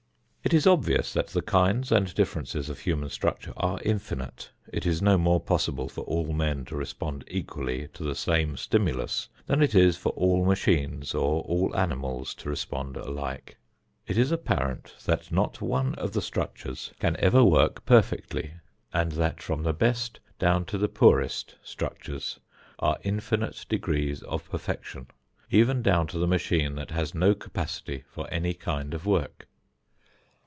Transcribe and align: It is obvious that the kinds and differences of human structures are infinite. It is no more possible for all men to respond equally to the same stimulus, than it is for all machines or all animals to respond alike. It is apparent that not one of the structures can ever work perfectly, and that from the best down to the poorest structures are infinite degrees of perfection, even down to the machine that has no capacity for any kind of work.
It 0.43 0.55
is 0.55 0.65
obvious 0.65 1.13
that 1.13 1.27
the 1.27 1.43
kinds 1.43 1.91
and 1.91 2.13
differences 2.15 2.67
of 2.67 2.79
human 2.79 3.09
structures 3.09 3.53
are 3.57 3.79
infinite. 3.85 4.49
It 4.73 4.87
is 4.87 4.99
no 4.99 5.15
more 5.15 5.39
possible 5.39 5.87
for 5.87 6.01
all 6.05 6.33
men 6.33 6.65
to 6.65 6.75
respond 6.75 7.23
equally 7.27 7.89
to 7.89 8.03
the 8.03 8.15
same 8.15 8.57
stimulus, 8.57 9.29
than 9.45 9.61
it 9.61 9.75
is 9.75 9.97
for 9.97 10.09
all 10.13 10.43
machines 10.43 11.13
or 11.13 11.43
all 11.43 11.75
animals 11.77 12.33
to 12.35 12.49
respond 12.49 12.97
alike. 12.97 13.59
It 14.07 14.17
is 14.17 14.31
apparent 14.31 14.95
that 15.05 15.31
not 15.31 15.61
one 15.61 15.93
of 15.95 16.13
the 16.13 16.23
structures 16.23 16.91
can 16.99 17.15
ever 17.17 17.43
work 17.43 17.85
perfectly, 17.85 18.55
and 18.91 19.11
that 19.13 19.43
from 19.43 19.61
the 19.61 19.73
best 19.73 20.19
down 20.39 20.65
to 20.65 20.77
the 20.79 20.89
poorest 20.89 21.55
structures 21.61 22.39
are 22.79 22.97
infinite 23.03 23.63
degrees 23.69 24.23
of 24.23 24.49
perfection, 24.49 25.05
even 25.51 25.83
down 25.83 26.07
to 26.07 26.17
the 26.17 26.27
machine 26.27 26.75
that 26.75 26.89
has 26.89 27.13
no 27.13 27.35
capacity 27.35 28.03
for 28.09 28.27
any 28.33 28.55
kind 28.55 28.95
of 28.95 29.05
work. 29.05 29.47